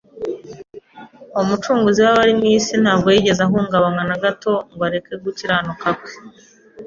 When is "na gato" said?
4.09-4.51